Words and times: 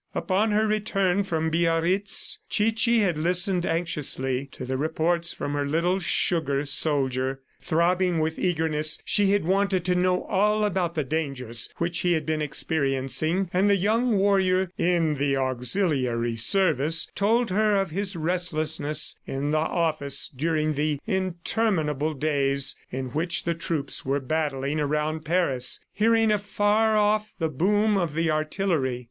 Upon 0.15 0.49
her 0.49 0.65
return 0.65 1.23
from 1.23 1.51
Biarritz, 1.51 2.39
Chichi 2.49 3.01
had 3.01 3.19
listened 3.19 3.67
anxiously 3.67 4.47
to 4.51 4.65
the 4.65 4.75
reports 4.75 5.31
from 5.31 5.53
her 5.53 5.67
little 5.67 5.99
sugar 5.99 6.65
soldier. 6.65 7.41
Throbbing 7.61 8.17
with 8.17 8.39
eagerness, 8.39 8.97
she 9.05 9.37
wanted 9.37 9.85
to 9.85 9.93
know 9.93 10.23
all 10.23 10.65
about 10.65 10.95
the 10.95 11.03
dangers 11.03 11.71
which 11.77 11.99
he 11.99 12.13
had 12.13 12.25
been 12.25 12.41
experiencing; 12.41 13.47
and 13.53 13.69
the 13.69 13.75
young 13.75 14.17
warrior 14.17 14.71
"in 14.75 15.17
the 15.19 15.37
auxiliary 15.37 16.35
service" 16.35 17.07
told 17.13 17.51
her 17.51 17.75
of 17.79 17.91
his 17.91 18.15
restlessness 18.15 19.19
in 19.27 19.51
the 19.51 19.59
office 19.59 20.31
during 20.35 20.73
the 20.73 20.99
interminable 21.05 22.15
days 22.15 22.75
in 22.89 23.09
which 23.09 23.43
the 23.43 23.53
troops 23.53 24.03
were 24.03 24.19
battling 24.19 24.79
around 24.79 25.23
Paris, 25.25 25.79
hearing 25.93 26.31
afar 26.31 26.97
off 26.97 27.35
the 27.37 27.49
boom 27.49 27.97
of 27.97 28.15
the 28.15 28.31
artillery. 28.31 28.99